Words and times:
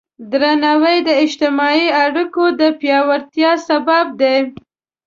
درناوی 0.31 0.97
د 1.07 1.09
اجتماعي 1.23 1.85
اړیکو 2.03 2.43
د 2.59 2.61
پیاوړتیا 2.79 3.51
سبب 3.67 4.05
دی. 4.21 4.37